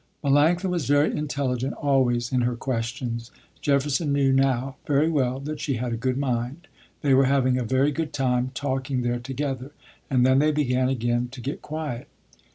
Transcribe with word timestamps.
Melanctha 0.23 0.67
was 0.67 0.87
very 0.87 1.15
intelligent 1.15 1.73
always 1.73 2.31
in 2.31 2.41
her 2.41 2.55
questions. 2.55 3.29
Jefferson 3.61 4.11
knew 4.11 4.33
now 4.33 4.77
very 4.87 5.07
well 5.07 5.39
that 5.41 5.59
she 5.59 5.75
had 5.75 5.93
a 5.93 5.95
good 5.95 6.17
mind. 6.17 6.67
They 7.03 7.13
were 7.13 7.25
having 7.25 7.59
a 7.59 7.63
very 7.63 7.91
good 7.91 8.11
time, 8.11 8.49
talking 8.55 9.03
there 9.03 9.19
together. 9.19 9.73
And 10.09 10.25
then 10.25 10.39
they 10.39 10.51
began 10.51 10.89
again 10.89 11.27
to 11.33 11.39
get 11.39 11.61
quiet. 11.61 12.07